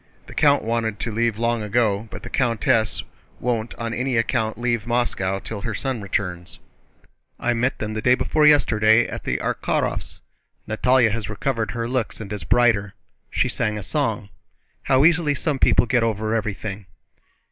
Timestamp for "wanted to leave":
0.63-1.37